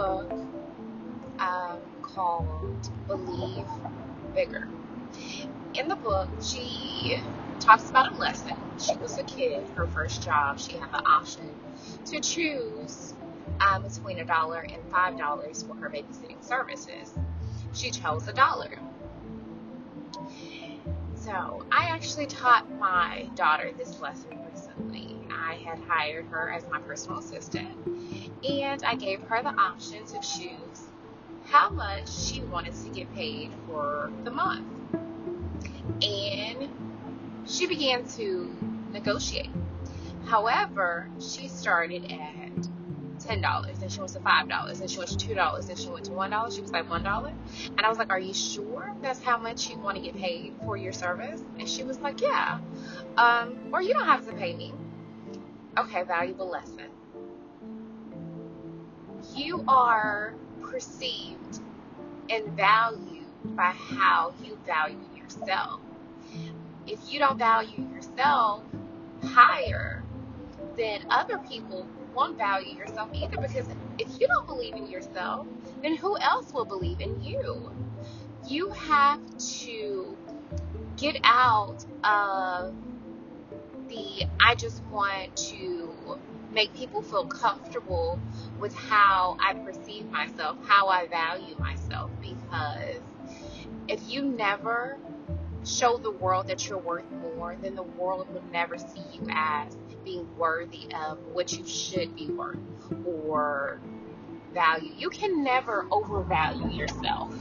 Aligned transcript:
book 0.00 0.32
um, 1.40 1.78
called 2.00 2.90
Believe 3.06 3.66
Bigger. 4.34 4.66
In 5.74 5.88
the 5.88 5.96
book, 5.96 6.30
she 6.42 7.18
talks 7.58 7.90
about 7.90 8.14
a 8.14 8.16
lesson. 8.16 8.56
She 8.78 8.96
was 8.96 9.18
a 9.18 9.24
kid, 9.24 9.62
her 9.74 9.86
first 9.86 10.22
job, 10.22 10.58
she 10.58 10.72
had 10.78 10.90
the 10.90 11.06
option 11.06 11.54
to 12.06 12.18
choose 12.20 13.12
um, 13.60 13.82
between 13.82 14.20
a 14.20 14.24
dollar 14.24 14.60
and 14.60 14.82
five 14.90 15.18
dollars 15.18 15.62
for 15.62 15.74
her 15.74 15.90
babysitting 15.90 16.42
services. 16.42 17.12
She 17.74 17.90
chose 17.90 18.26
a 18.26 18.32
dollar. 18.32 18.70
So 21.14 21.66
I 21.70 21.90
actually 21.90 22.26
taught 22.26 22.70
my 22.78 23.28
daughter 23.34 23.70
this 23.76 24.00
lesson 24.00 24.30
recently. 24.50 25.09
I 25.50 25.54
had 25.54 25.80
hired 25.88 26.26
her 26.26 26.48
as 26.52 26.64
my 26.70 26.78
personal 26.78 27.18
assistant, 27.18 27.70
and 28.48 28.84
I 28.84 28.94
gave 28.94 29.20
her 29.22 29.42
the 29.42 29.48
option 29.48 30.04
to 30.06 30.20
choose 30.20 30.86
how 31.44 31.70
much 31.70 32.08
she 32.08 32.44
wanted 32.44 32.74
to 32.84 32.88
get 32.90 33.12
paid 33.12 33.52
for 33.66 34.12
the 34.22 34.30
month. 34.30 34.64
And 36.02 36.68
she 37.44 37.66
began 37.66 38.06
to 38.10 38.56
negotiate. 38.92 39.50
However, 40.26 41.10
she 41.18 41.48
started 41.48 42.12
at 42.12 42.68
ten 43.18 43.40
dollars, 43.40 43.82
and 43.82 43.90
she 43.90 43.98
went 43.98 44.12
to 44.12 44.20
five 44.20 44.48
dollars, 44.48 44.80
and 44.80 44.88
she 44.88 44.98
went 44.98 45.10
to 45.10 45.16
two 45.16 45.34
dollars, 45.34 45.68
and 45.68 45.76
she 45.76 45.88
went 45.88 46.04
to 46.04 46.12
one 46.12 46.30
dollar. 46.30 46.52
She 46.52 46.60
was 46.60 46.70
like 46.70 46.88
one 46.88 47.02
dollar, 47.02 47.32
and 47.66 47.80
I 47.80 47.88
was 47.88 47.98
like, 47.98 48.12
"Are 48.12 48.20
you 48.20 48.34
sure 48.34 48.94
that's 49.02 49.20
how 49.20 49.36
much 49.36 49.68
you 49.68 49.80
want 49.80 49.96
to 49.96 50.02
get 50.02 50.14
paid 50.14 50.54
for 50.64 50.76
your 50.76 50.92
service?" 50.92 51.42
And 51.58 51.68
she 51.68 51.82
was 51.82 51.98
like, 51.98 52.20
"Yeah." 52.20 52.60
Um, 53.16 53.58
or 53.72 53.82
you 53.82 53.92
don't 53.94 54.06
have 54.06 54.24
to 54.26 54.32
pay 54.32 54.54
me. 54.54 54.72
Okay, 55.78 56.02
valuable 56.02 56.50
lesson. 56.50 56.90
You 59.34 59.64
are 59.68 60.34
perceived 60.60 61.60
and 62.28 62.48
valued 62.56 63.26
by 63.56 63.72
how 63.72 64.34
you 64.42 64.58
value 64.66 64.98
yourself. 65.14 65.80
If 66.86 67.12
you 67.12 67.20
don't 67.20 67.38
value 67.38 67.86
yourself 67.94 68.64
higher, 69.22 70.02
then 70.76 71.04
other 71.10 71.38
people 71.38 71.86
won't 72.14 72.36
value 72.36 72.76
yourself 72.76 73.10
either 73.14 73.36
because 73.36 73.68
if 73.98 74.20
you 74.20 74.26
don't 74.26 74.46
believe 74.46 74.74
in 74.74 74.86
yourself, 74.88 75.46
then 75.82 75.96
who 75.96 76.18
else 76.18 76.52
will 76.52 76.64
believe 76.64 77.00
in 77.00 77.22
you? 77.22 77.72
You 78.46 78.70
have 78.70 79.20
to 79.38 80.16
get 80.96 81.20
out 81.22 81.84
of 82.02 82.74
the 83.90 84.26
I 84.40 84.54
just 84.54 84.82
want 84.84 85.36
to 85.50 86.18
make 86.50 86.74
people 86.74 87.02
feel 87.02 87.26
comfortable 87.26 88.18
with 88.58 88.74
how 88.74 89.36
I 89.40 89.54
perceive 89.54 90.10
myself, 90.10 90.56
how 90.66 90.88
I 90.88 91.06
value 91.06 91.56
myself. 91.58 92.10
Because 92.20 93.00
if 93.88 94.00
you 94.08 94.22
never 94.22 94.98
show 95.64 95.98
the 95.98 96.10
world 96.10 96.48
that 96.48 96.68
you're 96.68 96.78
worth 96.78 97.10
more, 97.36 97.56
then 97.60 97.74
the 97.74 97.82
world 97.82 98.32
will 98.32 98.44
never 98.52 98.78
see 98.78 99.02
you 99.12 99.26
as 99.30 99.76
being 100.04 100.26
worthy 100.38 100.88
of 100.94 101.18
what 101.32 101.52
you 101.52 101.66
should 101.66 102.16
be 102.16 102.28
worth 102.30 102.58
or 103.04 103.80
value. 104.54 104.92
You 104.96 105.10
can 105.10 105.44
never 105.44 105.86
overvalue 105.90 106.68
yourself. 106.70 107.34